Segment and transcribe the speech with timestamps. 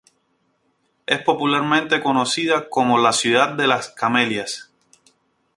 [1.05, 4.71] Es popularmente conocida como "La ciudad de Las Camelias".